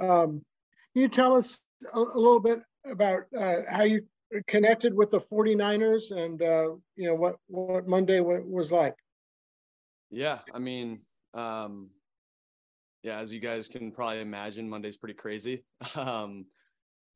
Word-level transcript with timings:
Um, 0.00 0.42
can 0.92 1.02
you 1.02 1.08
tell 1.08 1.36
us 1.36 1.60
a, 1.92 1.98
a 1.98 2.18
little 2.18 2.40
bit 2.40 2.60
about 2.90 3.22
uh, 3.38 3.56
how 3.68 3.82
you 3.82 4.02
connected 4.46 4.94
with 4.94 5.10
the 5.10 5.20
49ers 5.20 6.10
and, 6.10 6.40
uh, 6.42 6.70
you 6.96 7.08
know, 7.08 7.14
what, 7.14 7.36
what 7.48 7.86
Monday 7.86 8.20
was 8.20 8.72
like? 8.72 8.94
Yeah, 10.10 10.38
I 10.52 10.58
mean, 10.58 11.00
um, 11.34 11.90
yeah, 13.02 13.18
as 13.18 13.32
you 13.32 13.40
guys 13.40 13.68
can 13.68 13.92
probably 13.92 14.20
imagine, 14.20 14.68
Monday's 14.68 14.96
pretty 14.96 15.14
crazy, 15.14 15.64
um, 15.96 16.46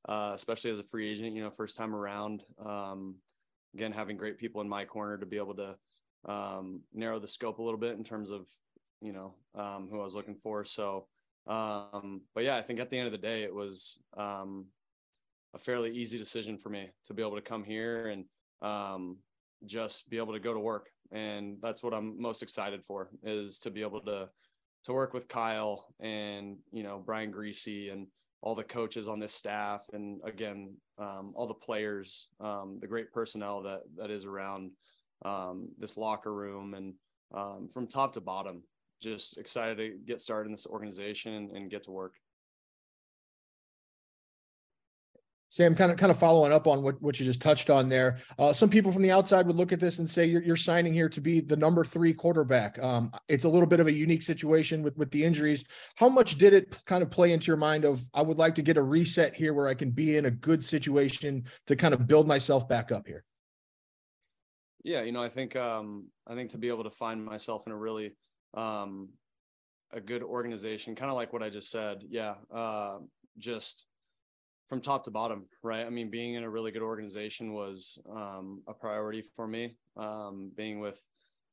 uh, 0.09 0.33
especially 0.35 0.71
as 0.71 0.79
a 0.79 0.85
free 0.85 1.11
agent, 1.11 1.35
you 1.35 1.43
know, 1.43 1.51
first 1.51 1.77
time 1.77 1.95
around. 1.95 2.43
Um, 2.65 3.17
again, 3.75 3.93
having 3.93 4.17
great 4.17 4.39
people 4.39 4.61
in 4.61 4.69
my 4.69 4.85
corner 4.85 5.19
to 5.19 5.27
be 5.27 5.37
able 5.37 5.55
to 5.55 5.77
um, 6.27 6.83
narrow 6.93 7.19
the 7.19 7.29
scope 7.29 7.59
a 7.59 7.63
little 7.63 7.79
bit 7.79 7.97
in 7.97 8.05
terms 8.05 8.31
of, 8.31 8.47
you 9.01 9.13
know, 9.13 9.35
um, 9.55 9.89
who 9.91 10.01
I 10.01 10.05
was 10.05 10.15
looking 10.15 10.37
for. 10.37 10.65
So, 10.65 11.07
um, 11.47 12.23
but 12.35 12.45
yeah, 12.45 12.57
I 12.57 12.63
think 12.63 12.81
at 12.81 12.91
the 12.91 12.99
end 12.99 13.07
of 13.07 13.13
the 13.13 13.19
day, 13.19 13.43
it 13.43 13.55
was 13.55 14.03
um, 14.17 14.67
a 15.55 15.59
fairly 15.59 15.91
easy 15.91 16.19
decision 16.19 16.59
for 16.59 16.71
me 16.71 16.91
to 17.07 17.15
be 17.15 17.23
able 17.23 17.37
to 17.37 17.43
come 17.43 17.65
here 17.65 18.07
and 18.09 18.25
um, 18.63 19.19
just 19.67 20.09
be 20.11 20.17
able 20.17 20.33
to 20.33 20.41
go 20.41 20.55
to 20.55 20.61
work. 20.61 20.89
And 21.13 21.59
that's 21.63 21.83
what 21.83 21.95
I'm 21.95 22.21
most 22.21 22.43
excited 22.43 22.85
for 22.85 23.11
is 23.23 23.59
to 23.61 23.71
be 23.71 23.83
able 23.83 24.01
to 24.03 24.29
to 24.85 24.93
work 24.93 25.15
with 25.15 25.29
Kyle 25.29 25.87
and 26.01 26.59
you 26.71 26.83
know 26.83 27.03
Brian 27.05 27.33
Griese 27.33 27.93
and 27.93 28.07
all 28.43 28.55
the 28.55 28.65
coaches 28.65 29.09
on 29.09 29.19
this 29.19 29.33
staff, 29.33 29.85
and 29.93 30.21
again 30.25 30.77
um, 30.99 31.33
all 31.35 31.47
the 31.47 31.55
players, 31.55 32.29
um, 32.41 32.79
the 32.81 32.87
great 32.87 33.13
personnel 33.13 33.63
that 33.63 33.81
that 33.97 34.11
is 34.11 34.25
around 34.25 34.73
um, 35.25 35.69
this 35.79 35.97
locker 35.97 36.35
room, 36.35 36.75
and 36.75 36.95
um, 37.35 37.69
from 37.73 37.87
top 37.87 38.13
to 38.13 38.21
bottom, 38.21 38.63
just 39.01 39.39
excited 39.39 39.79
to 39.79 39.99
get 40.07 40.21
started 40.21 40.47
in 40.47 40.53
this 40.53 40.67
organization 40.67 41.35
and, 41.35 41.51
and 41.51 41.71
get 41.71 41.85
to 41.85 41.91
work. 41.91 42.15
Sam, 45.55 45.77
kind 45.77 45.93
of 45.93 45.97
kind 45.97 46.11
of 46.11 46.19
following 46.19 46.53
up 46.53 46.67
on 46.67 46.83
what, 46.83 47.01
what 47.01 47.21
you 47.21 47.25
just 47.25 47.41
touched 47.41 47.71
on 47.71 47.89
there. 47.89 48.19
Uh, 48.41 48.53
some 48.53 48.69
people 48.69 48.91
from 48.91 49.03
the 49.03 49.13
outside 49.13 49.47
would 49.47 49.55
look 49.55 49.71
at 49.71 49.79
this 49.79 50.01
and 50.01 50.11
say 50.11 50.25
you're, 50.25 50.43
you're 50.43 50.57
signing 50.57 50.93
here 50.93 51.09
to 51.09 51.21
be 51.21 51.39
the 51.39 51.57
number 51.57 51.85
three 51.85 52.13
quarterback. 52.13 52.77
Um, 52.83 53.13
it's 53.29 53.45
a 53.45 53.49
little 53.49 53.69
bit 53.69 53.79
of 53.79 53.87
a 53.87 53.93
unique 53.93 54.25
situation 54.25 54.83
with 54.83 54.97
with 54.97 55.13
the 55.13 55.23
injuries. 55.23 55.65
How 55.95 56.09
much 56.09 56.39
did 56.39 56.55
it 56.55 56.77
kind 56.87 57.05
of 57.05 57.11
play 57.13 57.31
into 57.31 57.47
your 57.47 57.57
mind 57.57 57.85
of 57.85 58.03
I 58.15 58.21
would 58.21 58.37
like 58.37 58.57
to 58.57 58.63
get 58.63 58.79
a 58.79 58.83
reset 58.83 59.37
here 59.37 59.55
where 59.55 59.69
I 59.69 59.75
can 59.75 59.93
be 59.93 60.17
in 60.17 60.25
a 60.25 60.31
good 60.33 60.65
situation 60.65 61.45
to 61.69 61.77
kind 61.77 61.95
of 61.95 62.09
build 62.09 62.27
myself 62.27 62.69
back 62.69 62.91
up 62.91 63.07
here? 63.07 63.23
Yeah, 64.83 65.03
you 65.03 65.13
know, 65.13 65.23
I 65.23 65.29
think 65.29 65.55
um, 65.55 66.09
I 66.27 66.35
think 66.35 66.51
to 66.51 66.59
be 66.59 66.69
able 66.69 66.83
to 66.83 66.91
find 66.91 67.25
myself 67.25 67.69
in 67.69 67.73
a 67.73 67.77
really 67.77 68.17
um, 68.55 69.09
a 69.93 70.01
good 70.01 70.23
organization, 70.23 70.95
kind 70.95 71.11
of 71.11 71.17
like 71.17 71.33
what 71.33 71.43
I 71.43 71.51
just 71.51 71.71
said. 71.71 72.03
Yeah, 72.09 72.35
uh, 72.53 72.99
just 73.39 73.87
from 74.69 74.81
top 74.81 75.05
to 75.05 75.11
bottom, 75.11 75.47
right? 75.63 75.87
I 75.87 75.91
mean, 75.91 76.11
being 76.11 76.35
in 76.35 76.45
a 76.45 76.51
really 76.51 76.71
good 76.71 76.83
organization 76.83 77.53
was 77.53 77.99
um, 78.11 78.63
a 78.67 78.75
priority 78.75 79.23
for 79.37 79.47
me. 79.47 79.77
Um, 79.97 80.51
being 80.57 80.81
with 80.81 81.01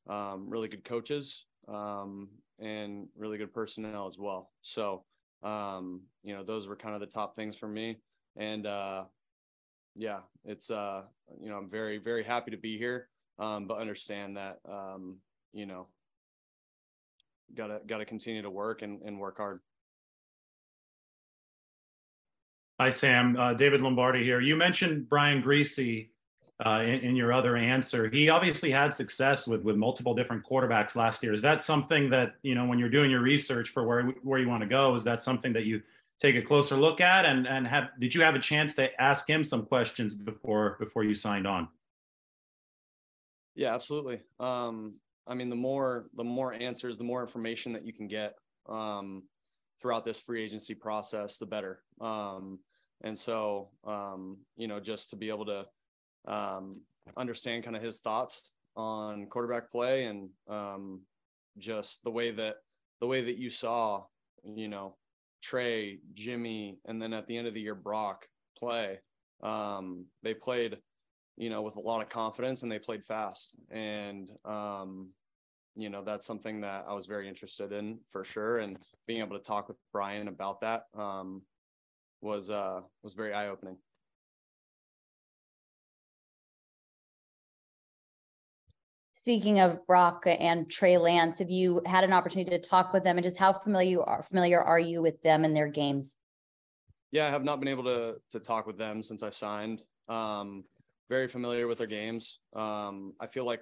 um, 0.09 0.49
really 0.49 0.67
good 0.67 0.83
coaches 0.83 1.45
um, 1.67 2.29
and 2.59 3.07
really 3.15 3.37
good 3.37 3.53
personnel 3.53 4.07
as 4.07 4.17
well. 4.17 4.51
So, 4.61 5.03
um, 5.43 6.01
you 6.23 6.33
know, 6.33 6.43
those 6.43 6.67
were 6.67 6.75
kind 6.75 6.95
of 6.95 7.01
the 7.01 7.07
top 7.07 7.35
things 7.35 7.55
for 7.55 7.67
me. 7.67 7.99
And 8.37 8.65
uh, 8.65 9.05
yeah, 9.95 10.21
it's 10.45 10.71
uh, 10.71 11.03
you 11.39 11.49
know, 11.49 11.57
I'm 11.57 11.69
very 11.69 11.97
very 11.97 12.23
happy 12.23 12.51
to 12.51 12.57
be 12.57 12.77
here, 12.77 13.09
um, 13.37 13.67
but 13.67 13.77
understand 13.77 14.37
that 14.37 14.57
you 15.53 15.65
know, 15.65 15.87
gotta 17.55 17.81
gotta 17.85 18.05
continue 18.05 18.41
to 18.41 18.49
work 18.49 18.81
and, 18.81 19.01
and 19.01 19.19
work 19.19 19.37
hard. 19.37 19.59
Hi, 22.79 22.89
Sam. 22.89 23.37
Uh, 23.37 23.53
David 23.53 23.81
Lombardi 23.81 24.23
here. 24.23 24.41
You 24.41 24.55
mentioned 24.55 25.07
Brian 25.07 25.43
Griese 25.43 26.09
uh, 26.65 26.79
in, 26.81 26.99
in, 27.01 27.15
your 27.15 27.31
other 27.31 27.55
answer. 27.55 28.09
He 28.09 28.29
obviously 28.29 28.71
had 28.71 28.93
success 28.93 29.47
with 29.47 29.63
with 29.63 29.75
multiple 29.75 30.13
different 30.13 30.43
quarterbacks 30.43 30.95
last 30.95 31.23
year. 31.23 31.33
Is 31.33 31.41
that 31.41 31.61
something 31.61 32.09
that 32.09 32.35
you 32.41 32.55
know 32.55 32.65
when 32.65 32.79
you're 32.79 32.89
doing 32.89 33.11
your 33.11 33.21
research 33.21 33.69
for 33.69 33.85
where 33.85 34.05
where 34.23 34.39
you 34.39 34.49
want 34.49 34.61
to 34.61 34.67
go? 34.67 34.95
Is 34.95 35.03
that 35.03 35.21
something 35.23 35.53
that 35.53 35.65
you 35.65 35.81
take 36.19 36.35
a 36.35 36.41
closer 36.41 36.75
look 36.75 37.01
at? 37.01 37.25
And 37.25 37.47
and 37.47 37.67
have 37.67 37.89
did 37.99 38.13
you 38.13 38.21
have 38.21 38.35
a 38.35 38.39
chance 38.39 38.73
to 38.75 38.89
ask 39.01 39.29
him 39.29 39.43
some 39.43 39.65
questions 39.65 40.15
before 40.15 40.77
before 40.79 41.03
you 41.03 41.13
signed 41.13 41.47
on? 41.47 41.67
Yeah, 43.55 43.75
absolutely. 43.75 44.21
Um, 44.39 44.95
I 45.31 45.33
mean, 45.33 45.49
the 45.49 45.55
more 45.55 46.09
the 46.17 46.25
more 46.25 46.53
answers, 46.53 46.97
the 46.97 47.05
more 47.05 47.21
information 47.21 47.71
that 47.71 47.85
you 47.85 47.93
can 47.93 48.09
get 48.09 48.35
um, 48.67 49.23
throughout 49.81 50.03
this 50.03 50.19
free 50.19 50.43
agency 50.43 50.75
process, 50.75 51.37
the 51.37 51.45
better. 51.45 51.81
Um, 52.01 52.59
and 52.99 53.17
so, 53.17 53.69
um, 53.85 54.39
you 54.57 54.67
know, 54.67 54.81
just 54.81 55.09
to 55.11 55.15
be 55.15 55.29
able 55.29 55.45
to 55.45 55.65
um, 56.27 56.81
understand 57.15 57.63
kind 57.63 57.77
of 57.77 57.81
his 57.81 57.99
thoughts 57.99 58.51
on 58.75 59.25
quarterback 59.27 59.71
play 59.71 60.03
and 60.03 60.29
um, 60.49 60.99
just 61.57 62.03
the 62.03 62.11
way 62.11 62.31
that 62.31 62.57
the 62.99 63.07
way 63.07 63.21
that 63.21 63.37
you 63.37 63.49
saw, 63.49 64.03
you 64.43 64.67
know, 64.67 64.97
Trey, 65.41 65.99
Jimmy, 66.13 66.77
and 66.85 67.01
then 67.01 67.13
at 67.13 67.25
the 67.27 67.37
end 67.37 67.47
of 67.47 67.53
the 67.53 67.61
year, 67.61 67.73
Brock 67.73 68.27
play. 68.57 68.99
Um, 69.41 70.07
they 70.23 70.33
played, 70.33 70.77
you 71.37 71.49
know, 71.49 71.61
with 71.61 71.77
a 71.77 71.79
lot 71.79 72.01
of 72.01 72.09
confidence 72.09 72.63
and 72.63 72.71
they 72.71 72.79
played 72.79 73.05
fast. 73.05 73.55
And, 73.71 74.29
um, 74.43 75.09
you 75.75 75.89
know, 75.89 76.03
that's 76.03 76.25
something 76.25 76.61
that 76.61 76.85
I 76.87 76.93
was 76.93 77.05
very 77.05 77.27
interested 77.27 77.71
in 77.71 77.99
for 78.09 78.23
sure. 78.23 78.59
And 78.59 78.77
being 79.07 79.19
able 79.19 79.37
to 79.37 79.43
talk 79.43 79.67
with 79.67 79.77
Brian 79.91 80.27
about 80.27 80.61
that, 80.61 80.83
um, 80.97 81.43
was 82.21 82.49
uh, 82.49 82.81
was 83.03 83.13
very 83.13 83.33
eye 83.33 83.47
opening. 83.47 83.77
Speaking 89.13 89.59
of 89.59 89.85
Brock 89.85 90.23
and 90.25 90.69
Trey 90.69 90.97
Lance, 90.97 91.39
have 91.39 91.49
you 91.49 91.81
had 91.85 92.03
an 92.03 92.11
opportunity 92.11 92.49
to 92.51 92.59
talk 92.59 92.91
with 92.91 93.03
them, 93.03 93.17
and 93.17 93.23
just 93.23 93.37
how 93.37 93.53
familiar 93.53 93.89
you 93.89 94.01
are 94.01 94.23
familiar 94.23 94.59
are 94.59 94.79
you 94.79 95.01
with 95.01 95.21
them 95.21 95.45
and 95.45 95.55
their 95.55 95.67
games? 95.67 96.17
Yeah, 97.11 97.27
I 97.27 97.29
have 97.29 97.43
not 97.43 97.59
been 97.59 97.69
able 97.69 97.83
to 97.83 98.15
to 98.31 98.39
talk 98.39 98.65
with 98.65 98.77
them 98.77 99.03
since 99.03 99.21
I 99.23 99.29
signed. 99.29 99.83
Um, 100.07 100.63
very 101.09 101.27
familiar 101.27 101.67
with 101.67 101.77
their 101.77 101.87
games. 101.87 102.39
Um, 102.53 103.13
I 103.19 103.27
feel 103.27 103.45
like 103.45 103.61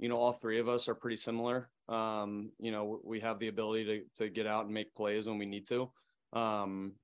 you 0.00 0.08
know 0.08 0.16
all 0.16 0.32
three 0.32 0.58
of 0.58 0.68
us 0.68 0.88
are 0.88 0.94
pretty 0.94 1.16
similar. 1.16 1.70
Um, 1.88 2.50
you 2.58 2.72
know, 2.72 3.00
we 3.04 3.20
have 3.20 3.38
the 3.38 3.48
ability 3.48 3.84
to 3.84 4.24
to 4.24 4.30
get 4.30 4.46
out 4.46 4.64
and 4.64 4.74
make 4.74 4.94
plays 4.94 5.28
when 5.28 5.38
we 5.38 5.46
need 5.46 5.66
to. 5.68 5.90
Um, 6.32 6.94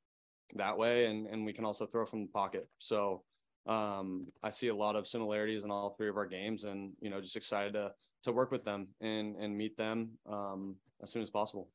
that 0.54 0.76
way 0.76 1.06
and 1.06 1.26
and 1.26 1.44
we 1.44 1.52
can 1.52 1.64
also 1.64 1.86
throw 1.86 2.06
from 2.06 2.22
the 2.22 2.28
pocket 2.28 2.68
so 2.78 3.22
um, 3.66 4.26
i 4.42 4.50
see 4.50 4.68
a 4.68 4.74
lot 4.74 4.96
of 4.96 5.08
similarities 5.08 5.64
in 5.64 5.70
all 5.70 5.90
three 5.90 6.08
of 6.08 6.16
our 6.16 6.26
games 6.26 6.64
and 6.64 6.92
you 7.00 7.10
know 7.10 7.20
just 7.20 7.36
excited 7.36 7.72
to 7.72 7.92
to 8.22 8.32
work 8.32 8.50
with 8.50 8.64
them 8.64 8.88
and 9.00 9.36
and 9.36 9.56
meet 9.56 9.76
them 9.76 10.12
um, 10.28 10.76
as 11.02 11.10
soon 11.10 11.22
as 11.22 11.30
possible 11.30 11.68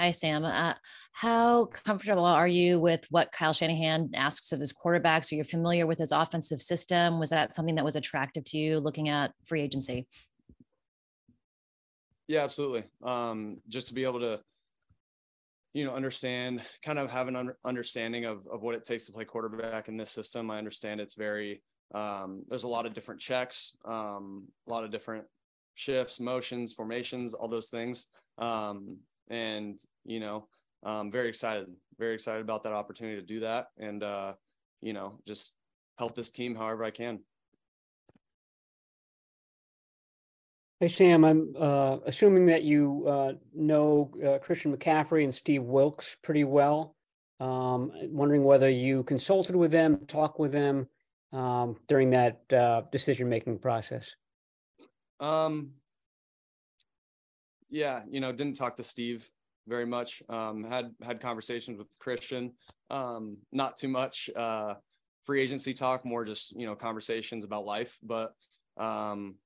Hi, 0.00 0.12
Sam. 0.12 0.44
Uh, 0.44 0.74
how 1.10 1.64
comfortable 1.64 2.24
are 2.24 2.46
you 2.46 2.78
with 2.78 3.04
what 3.10 3.32
Kyle 3.32 3.52
Shanahan 3.52 4.10
asks 4.14 4.52
of 4.52 4.60
his 4.60 4.72
quarterbacks? 4.72 5.32
Are 5.32 5.34
you 5.34 5.42
familiar 5.42 5.88
with 5.88 5.98
his 5.98 6.12
offensive 6.12 6.62
system? 6.62 7.18
Was 7.18 7.30
that 7.30 7.52
something 7.52 7.74
that 7.74 7.84
was 7.84 7.96
attractive 7.96 8.44
to 8.44 8.58
you 8.58 8.78
looking 8.78 9.08
at 9.08 9.32
free 9.44 9.60
agency? 9.60 10.06
Yeah, 12.28 12.44
absolutely. 12.44 12.84
Um, 13.02 13.58
just 13.68 13.88
to 13.88 13.94
be 13.94 14.04
able 14.04 14.20
to, 14.20 14.40
you 15.74 15.84
know, 15.84 15.94
understand, 15.94 16.62
kind 16.84 17.00
of 17.00 17.10
have 17.10 17.26
an 17.26 17.34
un- 17.34 17.54
understanding 17.64 18.24
of 18.24 18.46
of 18.46 18.62
what 18.62 18.76
it 18.76 18.84
takes 18.84 19.04
to 19.06 19.12
play 19.12 19.24
quarterback 19.24 19.88
in 19.88 19.96
this 19.96 20.12
system. 20.12 20.48
I 20.48 20.58
understand 20.58 21.00
it's 21.00 21.14
very 21.14 21.60
um, 21.92 22.44
there's 22.46 22.62
a 22.62 22.68
lot 22.68 22.86
of 22.86 22.94
different 22.94 23.20
checks, 23.20 23.76
um, 23.84 24.46
a 24.68 24.70
lot 24.70 24.84
of 24.84 24.92
different 24.92 25.24
shifts, 25.74 26.20
motions, 26.20 26.72
formations, 26.72 27.34
all 27.34 27.48
those 27.48 27.70
things. 27.70 28.06
Um, 28.38 28.98
and 29.30 29.80
you 30.04 30.20
know, 30.20 30.48
I'm 30.82 31.10
very 31.10 31.28
excited, 31.28 31.66
very 31.98 32.14
excited 32.14 32.42
about 32.42 32.62
that 32.64 32.72
opportunity 32.72 33.16
to 33.20 33.26
do 33.26 33.40
that, 33.40 33.68
and 33.78 34.02
uh, 34.02 34.34
you 34.80 34.92
know, 34.92 35.18
just 35.26 35.54
help 35.98 36.14
this 36.14 36.30
team 36.30 36.54
however 36.54 36.84
I 36.84 36.90
can. 36.90 37.20
Hey, 40.80 40.86
Sam, 40.86 41.24
I'm 41.24 41.54
uh, 41.58 41.96
assuming 42.06 42.46
that 42.46 42.62
you 42.62 43.04
uh, 43.08 43.32
know 43.52 44.12
uh, 44.24 44.38
Christian 44.38 44.76
McCaffrey 44.76 45.24
and 45.24 45.34
Steve 45.34 45.64
Wilks 45.64 46.16
pretty 46.22 46.44
well. 46.44 46.94
Um, 47.40 47.92
wondering 48.10 48.44
whether 48.44 48.68
you 48.68 49.02
consulted 49.04 49.56
with 49.56 49.72
them, 49.72 50.06
talked 50.06 50.38
with 50.38 50.52
them 50.52 50.88
um, 51.32 51.76
during 51.88 52.10
that 52.10 52.40
uh, 52.52 52.82
decision-making 52.90 53.58
process. 53.58 54.14
Um, 55.20 55.72
yeah, 57.70 58.02
you 58.10 58.20
know, 58.20 58.32
didn't 58.32 58.56
talk 58.56 58.76
to 58.76 58.84
Steve 58.84 59.28
very 59.66 59.86
much. 59.86 60.22
Um, 60.28 60.64
had 60.64 60.94
had 61.02 61.20
conversations 61.20 61.78
with 61.78 61.88
Christian, 61.98 62.54
um, 62.90 63.38
not 63.52 63.76
too 63.76 63.88
much 63.88 64.30
uh, 64.34 64.74
free 65.22 65.40
agency 65.40 65.74
talk, 65.74 66.04
more 66.04 66.24
just 66.24 66.54
you 66.58 66.66
know 66.66 66.74
conversations 66.74 67.44
about 67.44 67.64
life. 67.66 67.98
But 68.02 68.32
um, 68.76 69.36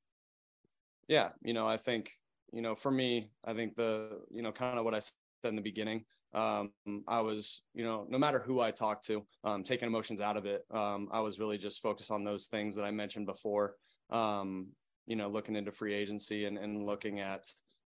yeah, 1.09 1.31
you 1.43 1.53
know, 1.55 1.67
I 1.67 1.77
think, 1.77 2.11
you 2.53 2.63
know, 2.63 2.75
for 2.75 2.91
me, 2.91 3.31
I 3.45 3.53
think 3.55 3.77
the, 3.77 4.21
you 4.31 4.43
know, 4.43 4.53
kind 4.53 4.79
of 4.79 4.85
what 4.85 4.95
I 4.95 5.01
said 5.01 5.15
in 5.45 5.57
the 5.57 5.63
beginning, 5.63 6.05
um, 6.35 6.73
I 7.09 7.21
was, 7.21 7.63
you 7.75 7.85
know, 7.85 8.07
no 8.09 8.19
matter 8.19 8.39
who 8.39 8.61
I 8.61 8.71
talked 8.71 9.07
to, 9.07 9.27
um, 9.45 9.65
taking 9.65 9.89
emotions 9.89 10.21
out 10.21 10.37
of 10.37 10.47
it. 10.47 10.63
Um, 10.71 11.09
I 11.13 11.21
was 11.21 11.39
really 11.39 11.59
just 11.59 11.83
focused 11.83 12.11
on 12.11 12.25
those 12.25 12.47
things 12.47 12.75
that 12.77 12.85
I 12.85 12.91
mentioned 12.91 13.27
before, 13.27 13.75
um, 14.11 14.69
you 15.07 15.17
know, 15.17 15.29
looking 15.29 15.57
into 15.57 15.73
free 15.73 15.95
agency 15.95 16.45
and, 16.47 16.57
and 16.57 16.87
looking 16.87 17.21
at, 17.21 17.45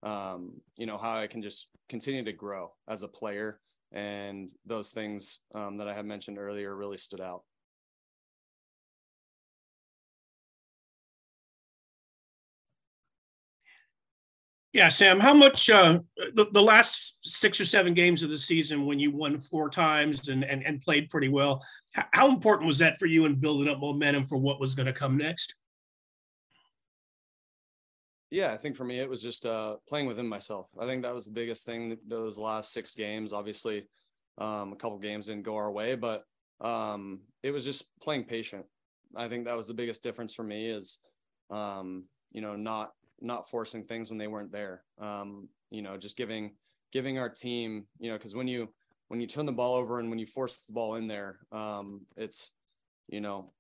um, 0.02 0.60
you 0.76 0.86
know, 0.86 0.98
how 0.98 1.16
I 1.16 1.26
can 1.26 1.42
just 1.42 1.68
continue 1.88 2.24
to 2.24 2.32
grow 2.32 2.72
as 2.88 3.02
a 3.02 3.08
player. 3.08 3.60
And 3.92 4.50
those 4.64 4.90
things 4.90 5.40
um, 5.54 5.78
that 5.78 5.88
I 5.88 5.94
had 5.94 6.06
mentioned 6.06 6.38
earlier 6.38 6.74
really 6.74 6.98
stood 6.98 7.20
out. 7.20 7.42
Yeah, 14.72 14.88
Sam, 14.88 15.18
how 15.18 15.32
much 15.32 15.70
uh, 15.70 16.00
the, 16.34 16.48
the 16.52 16.60
last 16.60 17.30
six 17.30 17.58
or 17.58 17.64
seven 17.64 17.94
games 17.94 18.22
of 18.22 18.28
the 18.28 18.36
season 18.36 18.84
when 18.84 18.98
you 18.98 19.10
won 19.10 19.38
four 19.38 19.70
times 19.70 20.28
and, 20.28 20.44
and, 20.44 20.62
and 20.66 20.82
played 20.82 21.08
pretty 21.08 21.30
well, 21.30 21.64
how 22.12 22.28
important 22.28 22.66
was 22.66 22.76
that 22.78 22.98
for 22.98 23.06
you 23.06 23.24
in 23.24 23.36
building 23.36 23.72
up 23.72 23.78
momentum 23.78 24.26
for 24.26 24.36
what 24.36 24.60
was 24.60 24.74
going 24.74 24.84
to 24.84 24.92
come 24.92 25.16
next? 25.16 25.54
Yeah, 28.30 28.52
I 28.52 28.56
think 28.56 28.74
for 28.74 28.84
me, 28.84 28.98
it 28.98 29.08
was 29.08 29.22
just 29.22 29.46
uh, 29.46 29.76
playing 29.88 30.06
within 30.06 30.26
myself. 30.26 30.68
I 30.78 30.86
think 30.86 31.02
that 31.02 31.14
was 31.14 31.26
the 31.26 31.32
biggest 31.32 31.64
thing 31.64 31.96
those 32.06 32.38
last 32.38 32.72
six 32.72 32.94
games. 32.94 33.32
Obviously, 33.32 33.86
um, 34.38 34.72
a 34.72 34.76
couple 34.76 34.98
games 34.98 35.26
didn't 35.26 35.44
go 35.44 35.54
our 35.56 35.70
way, 35.70 35.94
but 35.94 36.24
um, 36.60 37.22
it 37.42 37.52
was 37.52 37.64
just 37.64 37.98
playing 38.00 38.24
patient. 38.24 38.66
I 39.14 39.28
think 39.28 39.44
that 39.44 39.56
was 39.56 39.68
the 39.68 39.74
biggest 39.74 40.02
difference 40.02 40.34
for 40.34 40.42
me 40.42 40.66
is, 40.66 40.98
um, 41.50 42.04
you 42.32 42.40
know, 42.40 42.56
not 42.56 42.92
not 43.20 43.48
forcing 43.48 43.84
things 43.84 44.10
when 44.10 44.18
they 44.18 44.26
weren't 44.26 44.52
there. 44.52 44.82
Um, 44.98 45.48
you 45.70 45.82
know, 45.82 45.96
just 45.96 46.16
giving 46.16 46.56
giving 46.92 47.18
our 47.18 47.28
team, 47.28 47.86
you 47.98 48.10
know, 48.10 48.16
because 48.18 48.34
when 48.34 48.48
you 48.48 48.68
when 49.08 49.20
you 49.20 49.28
turn 49.28 49.46
the 49.46 49.52
ball 49.52 49.74
over 49.74 50.00
and 50.00 50.10
when 50.10 50.18
you 50.18 50.26
force 50.26 50.62
the 50.62 50.72
ball 50.72 50.96
in 50.96 51.06
there, 51.06 51.38
um, 51.52 52.06
it's 52.16 52.52
you 53.06 53.20
know, 53.20 53.52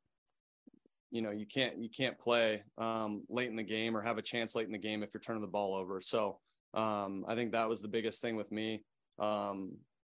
you 1.10 1.22
know, 1.22 1.30
you 1.30 1.46
can't 1.46 1.78
you 1.78 1.88
can't 1.88 2.18
play 2.18 2.62
um, 2.78 3.24
late 3.28 3.50
in 3.50 3.56
the 3.56 3.62
game 3.62 3.96
or 3.96 4.02
have 4.02 4.18
a 4.18 4.22
chance 4.22 4.54
late 4.54 4.66
in 4.66 4.72
the 4.72 4.78
game 4.78 5.02
if 5.02 5.10
you're 5.14 5.20
turning 5.20 5.42
the 5.42 5.48
ball 5.48 5.74
over. 5.74 6.00
So 6.00 6.38
um, 6.74 7.24
I 7.28 7.34
think 7.34 7.52
that 7.52 7.68
was 7.68 7.80
the 7.80 7.88
biggest 7.88 8.20
thing 8.20 8.36
with 8.36 8.52
me. 8.52 8.82
Um, 9.18 9.76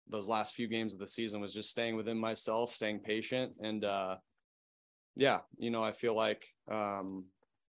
those 0.08 0.28
last 0.28 0.54
few 0.54 0.68
games 0.68 0.94
of 0.94 1.00
the 1.00 1.06
season 1.06 1.40
was 1.40 1.52
just 1.52 1.70
staying 1.70 1.94
within 1.94 2.18
myself, 2.18 2.72
staying 2.72 3.00
patient, 3.00 3.52
and 3.62 3.84
uh, 3.84 4.16
yeah, 5.16 5.40
you 5.58 5.70
know, 5.70 5.82
I 5.82 5.92
feel 5.92 6.14
like 6.14 6.46
um, 6.70 7.26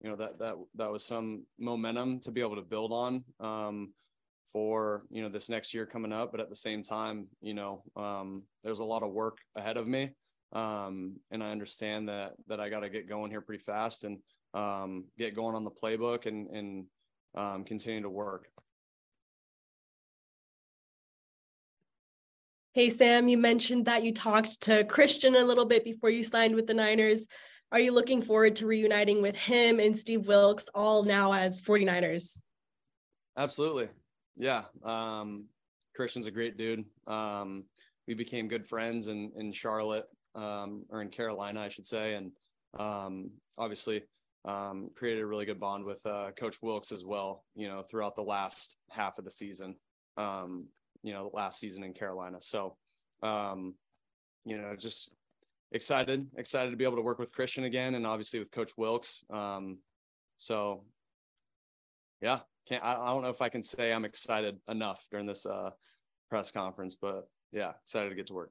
you 0.01 0.11
know 0.11 0.17
that 0.17 0.39
that 0.39 0.55
that 0.77 0.91
was 0.91 1.05
some 1.05 1.45
momentum 1.59 2.21
to 2.21 2.31
be 2.31 2.41
able 2.41 2.57
to 2.57 2.63
build 2.63 2.93
on 2.93 3.25
um, 3.41 3.93
for 4.53 5.05
you 5.11 5.23
know 5.23 5.29
this 5.29 5.51
next 5.51 5.75
year 5.75 5.87
coming 5.87 6.13
up. 6.13 6.33
But 6.33 6.41
at 6.41 6.51
the 6.51 6.57
same 6.57 6.83
time, 6.83 7.29
you 7.41 7.55
know, 7.55 7.83
um, 7.97 8.45
there's 8.65 8.81
a 8.81 8.85
lot 8.85 9.03
of 9.03 9.13
work 9.13 9.39
ahead 9.57 9.77
of 9.77 9.87
me, 9.87 10.11
um, 10.53 11.17
and 11.31 11.43
I 11.43 11.51
understand 11.51 12.09
that 12.09 12.35
that 12.49 12.61
I 12.61 12.69
got 12.69 12.81
to 12.81 12.91
get 12.91 13.09
going 13.09 13.31
here 13.31 13.41
pretty 13.41 13.63
fast 13.63 14.05
and 14.05 14.19
um, 14.55 15.05
get 15.19 15.35
going 15.35 15.55
on 15.55 15.65
the 15.65 15.71
playbook 15.71 16.27
and 16.27 16.49
and 16.49 16.87
um, 17.35 17.65
continue 17.65 18.03
to 18.03 18.11
work. 18.11 18.49
Hey 22.75 22.89
Sam, 22.89 23.29
you 23.29 23.37
mentioned 23.37 23.85
that 23.85 24.03
you 24.03 24.15
talked 24.15 24.63
to 24.63 24.85
Christian 24.85 25.37
a 25.37 25.45
little 25.45 25.67
bit 25.67 25.85
before 25.85 26.11
you 26.11 26.25
signed 26.25 26.55
with 26.55 26.67
the 26.67 26.75
Niners. 26.75 27.27
Are 27.71 27.81
you 27.81 27.93
looking 27.93 28.21
forward 28.21 28.57
to 28.57 28.67
reuniting 28.67 29.23
with 29.23 29.37
him 29.37 29.81
and 29.81 29.99
Steve 29.99 30.27
Wilks 30.27 30.69
all 30.75 31.03
now 31.03 31.33
as 31.33 31.61
49ers? 31.63 32.39
Absolutely. 33.37 33.89
Yeah. 34.37 34.65
Um, 34.83 35.47
Christian's 35.97 36.27
a 36.27 36.31
great 36.31 36.59
dude. 36.59 36.85
Um, 37.07 37.65
we 38.07 38.15
became 38.15 38.49
good 38.49 38.67
friends 38.67 39.07
in, 39.07 39.33
in 39.37 39.53
Charlotte, 39.53 40.05
um, 40.35 40.85
or 40.91 41.03
in 41.03 41.09
Carolina, 41.09 41.61
I 41.61 41.69
should 41.69 41.87
say. 41.87 42.15
And 42.15 42.33
um, 42.79 43.31
obviously 43.59 44.03
um, 44.45 44.91
created 44.95 45.23
a 45.23 45.27
really 45.27 45.47
good 45.47 45.61
bond 45.61 45.85
with 45.85 46.05
uh, 46.07 46.31
Coach 46.37 46.63
Wilks 46.63 46.93
as 46.93 47.05
well, 47.05 47.45
you 47.55 47.69
know, 47.69 47.83
throughout 47.83 48.17
the 48.17 48.23
last 48.23 48.77
half 48.91 49.19
of 49.19 49.25
the 49.25 49.31
season, 49.31 49.77
um, 50.17 50.67
you 51.03 51.13
know, 51.13 51.31
last 51.33 51.59
season 51.61 51.85
in 51.85 51.95
Carolina. 51.95 52.39
So, 52.41 52.77
you 53.23 54.59
know, 54.59 54.75
just 54.77 55.11
excited, 55.73 56.27
excited 56.37 56.71
to 56.71 56.77
be 56.77 56.85
able 56.85 56.97
to 56.97 57.03
work 57.03 57.19
with 57.19 57.33
Christian 57.33 57.65
again, 57.65 57.95
and 57.95 58.07
obviously 58.07 58.39
with 58.39 58.51
Coach 58.51 58.73
Wilks. 58.77 59.25
Um, 59.31 59.79
so, 60.39 60.85
yeah, 62.21 62.41
can't 62.69 62.85
I, 62.85 62.95
I, 62.95 63.07
don't 63.07 63.23
know 63.23 63.31
if 63.31 63.43
I 63.43 63.49
can 63.49 63.63
say 63.63 63.93
I'm 63.93 64.05
excited 64.05 64.59
enough 64.69 65.07
during 65.11 65.27
this 65.27 65.47
uh, 65.47 65.71
press 66.31 66.51
conference, 66.51 66.95
but 66.95 67.29
yeah, 67.53 67.73
excited 67.85 68.11
to 68.11 68.15
get 68.15 68.27
to 68.29 68.35
work. 68.35 68.51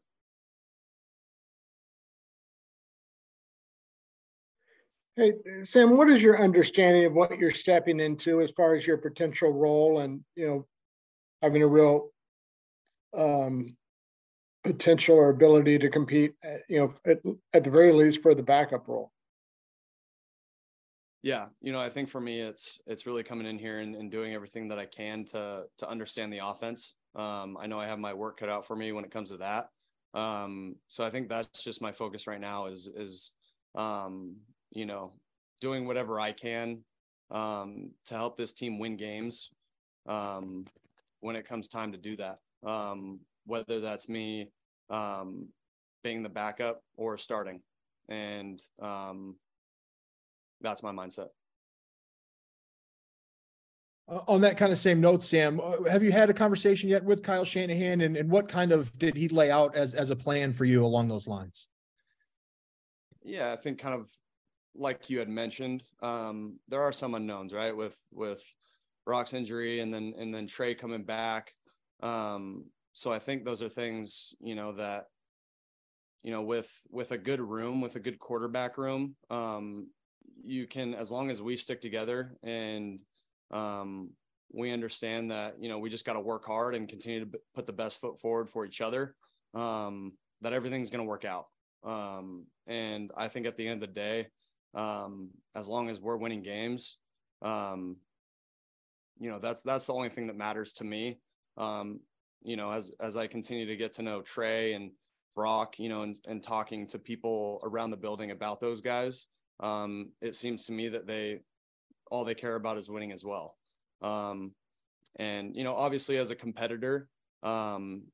Hey, 5.22 5.34
Sam, 5.62 5.98
what 5.98 6.10
is 6.10 6.20
your 6.20 6.42
understanding 6.42 7.06
of 7.06 7.14
what 7.14 7.38
you're 7.38 7.52
stepping 7.52 8.00
into 8.00 8.42
as 8.42 8.50
far 8.50 8.74
as 8.74 8.88
your 8.88 8.98
potential 8.98 9.52
role 9.52 10.00
and, 10.00 10.22
you 10.36 10.48
know, 10.48 10.66
having 11.44 11.62
a 11.62 11.68
real 11.68 12.10
um, 13.16 13.78
potential 14.64 15.16
or 15.16 15.30
ability 15.30 15.78
to 15.78 15.92
compete, 15.92 16.34
uh, 16.44 16.58
you 16.68 16.80
know, 16.80 16.94
at, 17.06 17.20
at 17.54 17.64
the 17.64 17.70
very 17.70 17.94
least 17.94 18.24
for 18.24 18.34
the 18.34 18.42
backup 18.42 18.88
role. 18.88 19.12
Yeah, 21.22 21.50
you 21.62 21.72
know, 21.72 21.80
I 21.80 21.90
think 21.90 22.10
for 22.10 22.20
me, 22.20 22.40
it's 22.40 22.80
it's 22.88 23.06
really 23.06 23.22
coming 23.22 23.46
in 23.46 23.60
here 23.60 23.78
and, 23.78 23.96
and 23.96 24.10
doing 24.10 24.34
everything 24.34 24.70
that 24.70 24.80
I 24.80 24.86
can 24.86 25.24
to 25.26 25.66
to 25.78 25.88
understand 25.88 26.34
the 26.34 26.44
offense. 26.44 26.96
Um, 27.14 27.58
I 27.62 27.68
know 27.68 27.80
I 27.80 27.86
have 27.86 28.00
my 28.00 28.16
work 28.16 28.40
cut 28.40 28.50
out 28.50 28.66
for 28.66 28.76
me 28.76 28.92
when 28.92 29.06
it 29.06 29.12
comes 29.12 29.30
to 29.30 29.38
that. 29.38 29.70
Um, 30.16 30.78
so 30.88 31.04
I 31.04 31.12
think 31.12 31.30
that's 31.30 31.64
just 31.64 31.80
my 31.80 31.92
focus 31.92 32.26
right 32.26 32.42
now 32.42 32.66
is 32.66 32.88
is 32.88 33.34
um, 33.76 34.38
you 34.72 34.86
know 34.86 35.14
doing 35.60 35.86
whatever 35.86 36.20
I 36.20 36.32
can 36.32 36.84
um, 37.30 37.92
to 38.06 38.16
help 38.16 38.38
this 38.38 38.54
team 38.54 38.80
win 38.80 38.96
games 38.98 39.52
um, 40.08 40.66
when 41.20 41.36
it 41.36 41.48
comes 41.48 41.68
time 41.68 41.92
to 41.92 41.98
do 41.98 42.16
that. 42.18 42.40
Um, 42.64 43.20
whether 43.46 43.80
that's 43.80 44.08
me 44.08 44.52
um, 44.90 45.48
being 46.04 46.24
the 46.24 46.30
backup 46.30 46.84
or 46.96 47.18
starting. 47.18 47.62
And 48.10 48.62
um, 48.82 49.36
that's 50.62 50.84
my 50.84 50.92
mindset. 50.92 51.30
Uh, 54.08 54.20
on 54.28 54.42
that 54.42 54.58
kind 54.58 54.72
of 54.72 54.78
same 54.78 55.00
note, 55.00 55.24
Sam, 55.24 55.60
uh, 55.62 55.84
have 55.90 56.04
you 56.04 56.12
had 56.12 56.30
a 56.30 56.34
conversation 56.34 56.90
yet 56.90 57.04
with 57.04 57.24
Kyle 57.24 57.46
Shanahan, 57.46 58.02
and, 58.02 58.18
and 58.18 58.30
what 58.30 58.48
kind 58.48 58.72
of 58.72 58.92
did 58.98 59.16
he 59.16 59.30
lay 59.30 59.50
out 59.50 59.76
as 59.76 59.94
as 59.94 60.10
a 60.10 60.16
plan 60.16 60.54
for 60.54 60.66
you 60.66 60.84
along 60.84 61.08
those 61.08 61.28
lines? 61.28 61.68
Yeah, 63.24 63.54
I 63.54 63.56
think 63.56 63.80
kind 63.80 63.96
of 63.96 64.12
like 64.76 65.10
you 65.10 65.20
had 65.20 65.30
mentioned, 65.30 65.84
um, 66.02 66.60
there 66.68 66.82
are 66.82 66.94
some 66.94 67.16
unknowns, 67.16 67.54
right? 67.54 67.76
With 67.76 68.00
with 68.12 68.42
Brock's 69.06 69.34
injury, 69.34 69.80
and 69.80 69.94
then 69.94 70.14
and 70.18 70.34
then 70.34 70.48
Trey 70.48 70.76
coming 70.76 71.04
back. 71.04 71.54
Um, 72.02 72.66
so 72.94 73.12
I 73.12 73.20
think 73.20 73.46
those 73.46 73.64
are 73.64 73.70
things, 73.70 74.34
you 74.42 74.56
know, 74.56 74.74
that, 74.74 75.06
you 76.24 76.32
know, 76.32 76.42
with, 76.42 76.70
with 76.90 77.12
a 77.12 77.18
good 77.18 77.40
room, 77.40 77.80
with 77.80 77.96
a 77.96 78.00
good 78.00 78.20
quarterback 78.20 78.78
room, 78.78 79.16
um, 79.30 79.88
you 80.44 80.68
can, 80.68 80.94
as 80.94 81.12
long 81.12 81.30
as 81.30 81.42
we 81.42 81.56
stick 81.56 81.80
together 81.80 82.36
and, 82.44 83.00
um, 83.52 84.12
we 84.54 84.72
understand 84.72 85.32
that 85.32 85.56
you 85.62 85.70
know 85.70 85.80
we 85.80 85.90
just 85.90 86.06
got 86.06 86.14
to 86.14 86.20
work 86.20 86.46
hard 86.46 86.76
and 86.76 86.90
continue 86.90 87.22
to 87.24 87.40
put 87.56 87.66
the 87.66 87.74
best 87.74 88.02
foot 88.02 88.20
forward 88.20 88.50
for 88.50 88.66
each 88.66 88.82
other. 88.82 89.16
Um, 89.54 90.14
that 90.42 90.54
everything's 90.54 90.90
going 90.90 91.04
to 91.04 91.10
work 91.10 91.24
out. 91.24 91.46
Um, 91.84 92.48
and 92.68 93.12
I 93.16 93.28
think 93.28 93.46
at 93.46 93.58
the 93.58 93.68
end 93.68 93.82
of 93.84 93.90
the 93.90 93.94
day, 93.94 94.28
um, 94.74 95.30
as 95.56 95.68
long 95.68 95.90
as 95.90 96.00
we're 96.00 96.18
winning 96.18 96.44
games, 96.44 96.98
um, 97.42 97.98
you 99.20 99.30
know 99.30 99.40
that's 99.40 99.64
that's 99.64 99.88
the 99.88 99.94
only 99.94 100.10
thing 100.10 100.28
that 100.28 100.36
matters 100.36 100.74
to 100.74 100.84
me. 100.84 101.20
Um, 101.58 102.00
you 102.44 102.56
know, 102.56 102.72
as 102.72 102.92
as 103.00 103.16
I 103.16 103.28
continue 103.28 103.66
to 103.68 103.76
get 103.76 103.94
to 103.94 104.02
know 104.02 104.22
Trey 104.22 104.74
and 104.74 104.92
Brock, 105.36 105.78
you 105.78 105.90
know, 105.90 106.04
and, 106.04 106.20
and 106.28 106.44
talking 106.44 106.88
to 106.88 107.00
people 107.00 107.60
around 107.64 107.92
the 107.92 107.98
building 107.98 108.32
about 108.32 108.60
those 108.60 108.82
guys, 108.82 109.28
um, 109.60 110.12
it 110.22 110.36
seems 110.36 110.66
to 110.66 110.74
me 110.74 110.88
that 110.90 111.08
they 111.08 111.40
all 112.10 112.26
they 112.26 112.36
care 112.36 112.56
about 112.56 112.78
is 112.78 112.90
winning 112.90 113.12
as 113.12 113.24
well. 113.24 113.56
Um, 114.02 114.54
and 115.18 115.56
you 115.56 115.64
know, 115.64 115.76
obviously, 115.76 116.18
as 116.18 116.32
a 116.32 116.36
competitor, 116.36 117.08
um, 117.44 118.08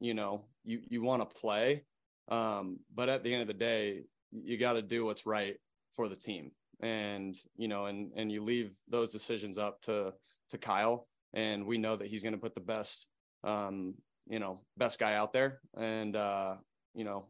you 0.00 0.14
know, 0.14 0.44
you 0.64 0.80
you 0.88 1.02
want 1.02 1.22
to 1.22 1.40
play, 1.40 1.84
um, 2.28 2.80
but 2.94 3.08
at 3.08 3.24
the 3.24 3.32
end 3.32 3.42
of 3.42 3.48
the 3.48 3.54
day, 3.54 4.02
you 4.32 4.58
got 4.58 4.74
to 4.74 4.82
do 4.82 5.04
what's 5.04 5.26
right 5.26 5.56
for 5.92 6.08
the 6.08 6.16
team, 6.16 6.52
and 6.80 7.36
you 7.56 7.68
know, 7.68 7.86
and 7.86 8.10
and 8.16 8.30
you 8.30 8.42
leave 8.42 8.74
those 8.88 9.12
decisions 9.12 9.58
up 9.58 9.80
to 9.82 10.12
to 10.50 10.58
Kyle, 10.58 11.06
and 11.32 11.66
we 11.66 11.78
know 11.78 11.96
that 11.96 12.08
he's 12.08 12.22
going 12.22 12.34
to 12.34 12.40
put 12.40 12.54
the 12.54 12.60
best, 12.60 13.06
um, 13.44 13.94
you 14.28 14.38
know, 14.38 14.60
best 14.76 14.98
guy 14.98 15.14
out 15.14 15.32
there, 15.32 15.60
and 15.76 16.16
uh, 16.16 16.56
you 16.94 17.04
know, 17.04 17.26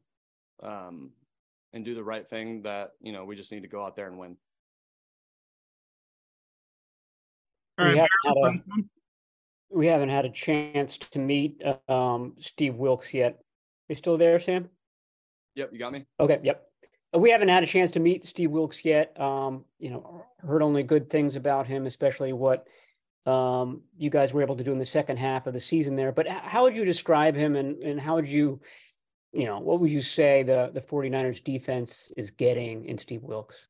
um, 0.63 1.13
and 1.73 1.85
do 1.85 1.95
the 1.95 2.05
right 2.05 2.27
thing. 2.27 2.63
That 2.63 2.91
you 3.01 3.13
know, 3.13 3.25
we 3.25 3.37
just 3.37 3.53
need 3.53 3.63
to 3.63 3.69
go 3.69 3.85
out 3.85 3.97
there 3.97 4.09
and 4.09 4.19
win. 4.19 4.37
we, 7.79 7.97
haven't 7.97 8.11
had 8.25 8.37
a, 8.45 8.53
we 9.71 9.87
haven't 9.87 10.09
had 10.09 10.25
a 10.25 10.31
chance 10.31 10.99
to 10.99 11.19
meet 11.19 11.63
um, 11.89 12.35
Steve 12.39 12.75
Wilks 12.75 13.15
yet. 13.15 13.33
Are 13.33 13.39
you 13.91 13.95
still 13.95 14.19
there, 14.19 14.39
Sam? 14.39 14.69
Yep, 15.55 15.71
you 15.73 15.79
got 15.79 15.93
me. 15.93 16.07
Okay, 16.19 16.41
yep. 16.43 16.67
We 17.13 17.31
haven't 17.31 17.49
had 17.49 17.63
a 17.63 17.67
chance 17.67 17.91
to 17.93 18.01
meet 18.01 18.25
Steve 18.25 18.51
Wilks 18.51 18.85
yet. 18.85 19.19
Um, 19.21 19.65
you 19.79 19.91
know, 19.91 20.25
heard 20.47 20.63
only 20.63 20.83
good 20.83 21.11
things 21.11 21.37
about 21.37 21.67
him, 21.67 21.87
especially 21.87 22.33
what 22.33 22.69
um, 23.27 23.83
you 23.99 24.11
guys 24.11 24.33
were 24.33 24.43
able 24.43 24.57
to 24.57 24.65
do 24.65 24.73
in 24.73 24.79
the 24.79 24.85
second 24.85 25.19
half 25.19 25.47
of 25.47 25.53
the 25.53 25.61
season 25.61 25.97
there. 25.97 26.13
But 26.13 26.29
how 26.29 26.63
would 26.63 26.77
you 26.77 26.85
describe 26.85 27.35
him 27.35 27.57
and, 27.57 27.83
and 27.83 28.01
how 28.01 28.15
would 28.15 28.29
you, 28.29 28.61
you 29.33 29.45
know, 29.45 29.59
what 29.59 29.81
would 29.81 29.91
you 29.91 30.03
say 30.03 30.43
the, 30.43 30.71
the 30.73 30.81
49ers 30.81 31.43
defense 31.43 32.13
is 32.17 32.31
getting 32.31 32.85
in 32.87 32.97
Steve 32.97 33.23
Wilks? 33.23 33.67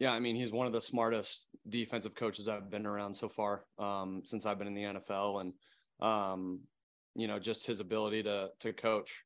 Yeah, 0.00 0.12
I 0.12 0.18
mean, 0.18 0.34
he's 0.34 0.50
one 0.50 0.66
of 0.66 0.72
the 0.72 0.80
smartest 0.80 1.46
defensive 1.68 2.14
coaches 2.14 2.48
I've 2.48 2.70
been 2.70 2.86
around 2.86 3.14
so 3.14 3.28
far 3.28 3.64
um, 3.78 4.22
since 4.24 4.46
I've 4.46 4.58
been 4.58 4.66
in 4.66 4.74
the 4.74 4.82
NFL, 4.82 5.42
and 5.42 5.52
um, 6.00 6.62
you 7.14 7.28
know, 7.28 7.38
just 7.38 7.66
his 7.66 7.80
ability 7.80 8.22
to 8.22 8.50
to 8.60 8.72
coach. 8.72 9.22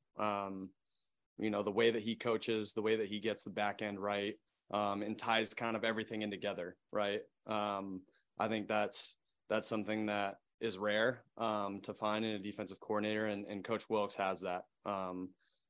Um, 1.38 1.44
you 1.44 1.50
know, 1.50 1.62
the 1.62 1.72
way 1.72 1.90
that 1.90 2.02
he 2.02 2.14
coaches, 2.14 2.72
the 2.72 2.82
way 2.82 2.96
that 2.96 3.08
he 3.08 3.20
gets 3.20 3.44
the 3.44 3.50
back 3.50 3.82
end 3.82 4.00
right, 4.00 4.34
um, 4.70 5.02
and 5.02 5.18
ties 5.18 5.52
kind 5.54 5.76
of 5.76 5.84
everything 5.84 6.22
in 6.22 6.30
together, 6.30 6.76
right? 6.92 7.20
Um, 7.46 8.02
I 8.38 8.48
think 8.48 8.68
that's 8.68 9.16
that's 9.48 9.68
something 9.68 10.06
that 10.06 10.36
is 10.60 10.78
rare 10.78 11.22
um, 11.36 11.80
to 11.82 11.92
find 11.92 12.24
in 12.24 12.32
a 12.32 12.38
defensive 12.38 12.80
coordinator, 12.80 13.26
and, 13.26 13.46
and 13.46 13.64
Coach 13.64 13.90
Wilks 13.90 14.16
has 14.16 14.40
that. 14.42 14.64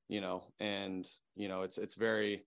you 0.09 0.21
know, 0.21 0.45
and 0.61 1.07
you 1.35 1.49
know, 1.49 1.63
it's 1.63 1.79
it's 1.79 1.95
very 1.95 2.45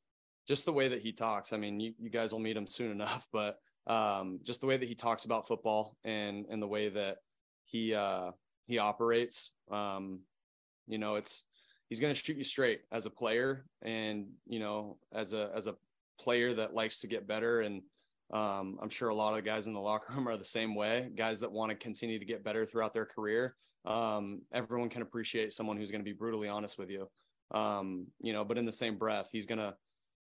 just 0.48 0.66
the 0.66 0.74
way 0.74 0.88
that 0.88 1.02
he 1.02 1.12
talks. 1.12 1.52
I 1.52 1.58
mean, 1.58 1.80
you, 1.80 1.94
you 2.00 2.10
guys 2.10 2.32
will 2.32 2.40
meet 2.40 2.56
him 2.58 2.68
soon 2.68 2.92
enough, 2.98 3.28
but 3.34 3.58
um, 3.88 4.40
just 4.44 4.62
the 4.62 4.68
way 4.68 4.78
that 4.78 4.88
he 4.88 4.96
talks 4.96 5.26
about 5.26 5.48
football 5.48 5.98
and 6.04 6.46
and 6.50 6.62
the 6.62 6.68
way 6.68 6.90
that 6.90 7.18
he 7.66 7.94
uh, 7.94 8.32
he 8.66 8.78
operates. 8.78 9.54
Um, 9.72 10.22
you 10.88 10.98
know, 10.98 11.16
it's 11.16 11.44
he's 11.90 12.00
going 12.00 12.14
to 12.14 12.20
shoot 12.20 12.38
you 12.38 12.44
straight 12.44 12.82
as 12.92 13.06
a 13.06 13.10
player, 13.10 13.66
and 13.82 14.28
you 14.46 14.60
know, 14.60 14.98
as 15.14 15.34
a 15.34 15.52
as 15.56 15.68
a 15.68 15.76
player 16.20 16.54
that 16.54 16.74
likes 16.74 17.02
to 17.02 17.08
get 17.08 17.28
better. 17.28 17.62
And 17.62 17.82
um, 18.32 18.80
I'm 18.82 18.90
sure 18.90 19.10
a 19.10 19.16
lot 19.16 19.30
of 19.30 19.36
the 19.36 19.42
guys 19.42 19.68
in 19.68 19.74
the 19.74 19.80
locker 19.80 20.14
room 20.14 20.28
are 20.28 20.38
the 20.38 20.46
same 20.46 20.76
way. 20.76 21.10
Guys 21.16 21.40
that 21.42 21.52
want 21.52 21.72
to 21.72 21.78
continue 21.78 22.20
to 22.20 22.26
get 22.26 22.44
better 22.44 22.66
throughout 22.66 22.94
their 22.94 23.06
career. 23.06 23.56
Um, 23.86 24.42
everyone 24.52 24.90
can 24.90 25.02
appreciate 25.02 25.54
someone 25.54 25.78
who's 25.78 25.92
going 25.92 26.02
to 26.02 26.10
be 26.10 26.18
brutally 26.18 26.50
honest 26.50 26.78
with 26.78 26.90
you. 26.90 27.08
Um, 27.52 28.08
you 28.20 28.34
know, 28.34 28.44
but 28.44 28.58
in 28.58 28.66
the 28.66 28.74
same 28.74 28.98
breath, 28.98 29.30
he's 29.32 29.46
gonna 29.46 29.78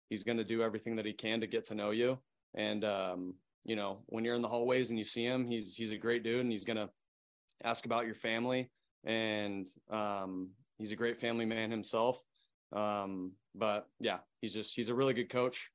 he's 0.10 0.24
going 0.24 0.38
to 0.38 0.44
do 0.44 0.62
everything 0.62 0.96
that 0.96 1.06
he 1.06 1.14
can 1.14 1.42
to 1.42 1.48
get 1.48 1.66
to 1.66 1.76
know 1.76 1.92
you. 1.92 2.20
And, 2.56 2.84
um, 2.86 3.36
you 3.66 3.76
know, 3.76 4.00
when 4.08 4.24
you're 4.24 4.36
in 4.36 4.42
the 4.42 4.48
hallways 4.48 4.90
and 4.90 5.00
you 5.00 5.06
see 5.06 5.26
him, 5.26 5.46
he's, 5.46 5.76
he's 5.76 5.92
a 5.92 5.98
great 5.98 6.24
dude 6.24 6.42
and 6.42 6.52
he's 6.52 6.66
going 6.66 6.78
to 6.78 6.90
ask 7.64 7.86
about 7.86 8.06
your 8.06 8.16
family. 8.16 8.70
And, 9.04 9.68
um, 9.90 10.52
he's 10.78 10.92
a 10.92 10.96
great 10.96 11.18
family 11.18 11.46
man 11.46 11.72
himself. 11.72 12.24
Um, 12.74 13.36
but 13.56 13.88
yeah, 14.00 14.20
he's 14.42 14.54
just, 14.54 14.76
he's 14.76 14.90
a 14.90 14.96
really 14.96 15.14
good 15.14 15.30
coach. 15.30 15.72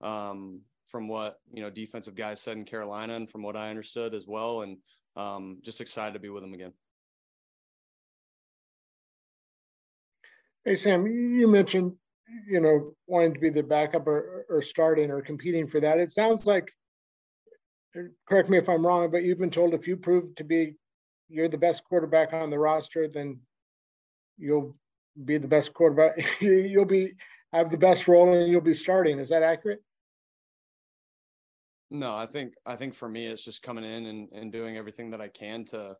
Um, 0.00 0.62
from 0.86 1.08
what, 1.08 1.36
you 1.52 1.62
know, 1.62 1.70
defensive 1.70 2.14
guys 2.14 2.40
said 2.40 2.56
in 2.56 2.64
Carolina 2.64 3.14
and 3.14 3.28
from 3.28 3.42
what 3.42 3.56
I 3.56 3.70
understood 3.70 4.14
as 4.14 4.26
well. 4.26 4.62
And, 4.62 4.78
um, 5.16 5.58
just 5.62 5.80
excited 5.80 6.12
to 6.14 6.20
be 6.20 6.28
with 6.28 6.44
him 6.44 6.54
again. 6.54 6.72
Hey, 10.64 10.76
Sam, 10.76 11.06
you 11.06 11.48
mentioned 11.48 11.96
you 12.46 12.60
know, 12.60 12.92
wanting 13.06 13.34
to 13.34 13.40
be 13.40 13.50
the 13.50 13.62
backup 13.62 14.06
or, 14.06 14.46
or 14.48 14.62
starting 14.62 15.10
or 15.10 15.22
competing 15.22 15.68
for 15.68 15.80
that. 15.80 15.98
It 15.98 16.10
sounds 16.10 16.46
like, 16.46 16.72
correct 18.28 18.48
me 18.48 18.58
if 18.58 18.68
I'm 18.68 18.84
wrong, 18.84 19.10
but 19.10 19.22
you've 19.22 19.38
been 19.38 19.50
told 19.50 19.74
if 19.74 19.86
you 19.86 19.96
prove 19.96 20.34
to 20.36 20.44
be 20.44 20.74
you're 21.28 21.48
the 21.48 21.58
best 21.58 21.82
quarterback 21.84 22.32
on 22.32 22.50
the 22.50 22.58
roster, 22.58 23.08
then 23.08 23.40
you'll 24.38 24.76
be 25.24 25.38
the 25.38 25.48
best 25.48 25.72
quarterback. 25.74 26.18
you'll 26.40 26.84
be 26.84 27.12
have 27.52 27.70
the 27.70 27.76
best 27.76 28.08
role 28.08 28.34
and 28.34 28.50
you'll 28.50 28.60
be 28.60 28.74
starting. 28.74 29.18
Is 29.18 29.28
that 29.30 29.42
accurate? 29.42 29.82
No, 31.90 32.14
I 32.14 32.26
think 32.26 32.54
I 32.66 32.76
think 32.76 32.94
for 32.94 33.08
me 33.08 33.26
it's 33.26 33.44
just 33.44 33.62
coming 33.62 33.84
in 33.84 34.06
and, 34.06 34.28
and 34.32 34.52
doing 34.52 34.76
everything 34.76 35.10
that 35.10 35.20
I 35.20 35.28
can 35.28 35.64
to 35.66 35.96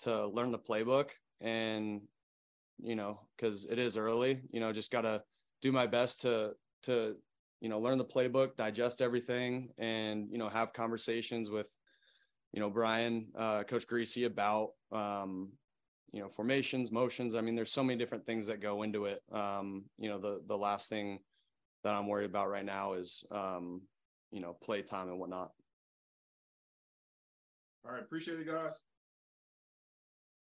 to 0.00 0.26
learn 0.26 0.50
the 0.50 0.58
playbook 0.58 1.10
and 1.40 2.02
you 2.82 2.96
know 2.96 3.20
because 3.36 3.66
it 3.66 3.78
is 3.78 3.96
early 3.96 4.40
you 4.50 4.58
know 4.58 4.72
just 4.72 4.90
gotta 4.90 5.22
do 5.60 5.70
my 5.70 5.86
best 5.86 6.22
to 6.22 6.54
to 6.82 7.16
you 7.60 7.68
know 7.68 7.78
learn 7.78 7.98
the 7.98 8.04
playbook 8.04 8.56
digest 8.56 9.00
everything 9.00 9.70
and 9.78 10.28
you 10.30 10.38
know 10.38 10.48
have 10.48 10.72
conversations 10.72 11.50
with 11.50 11.70
you 12.52 12.60
know 12.60 12.70
brian 12.70 13.28
uh, 13.38 13.62
coach 13.62 13.86
Griese 13.86 14.26
about 14.26 14.70
um, 14.90 15.52
you 16.12 16.20
know 16.20 16.28
formations 16.28 16.92
motions. 16.92 17.34
I 17.34 17.40
mean 17.40 17.54
there's 17.54 17.72
so 17.72 17.82
many 17.82 17.98
different 17.98 18.26
things 18.26 18.46
that 18.46 18.60
go 18.60 18.82
into 18.82 19.06
it. 19.06 19.22
Um, 19.32 19.84
you 19.98 20.08
know 20.08 20.18
the 20.18 20.42
the 20.46 20.56
last 20.56 20.88
thing 20.88 21.20
that 21.84 21.94
i'm 21.94 22.06
worried 22.06 22.26
about 22.26 22.48
right 22.48 22.64
now 22.64 22.92
is 22.92 23.24
um, 23.30 23.82
you 24.30 24.40
know 24.40 24.56
play 24.62 24.82
time 24.82 25.08
and 25.08 25.18
whatnot. 25.18 25.50
All 27.84 27.92
right 27.92 28.02
appreciate 28.02 28.38
it 28.38 28.46
guys 28.46 28.82